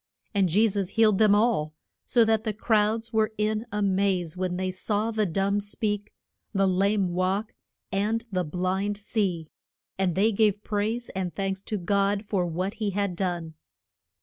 [0.33, 4.57] And Je sus healed them all, so that the crowds were in a maze when
[4.57, 6.11] they saw the dumb speak,
[6.53, 7.53] the lame walk,
[7.91, 9.47] and the blind see;
[9.99, 13.53] and they gave praise and thanks to God for what he had done.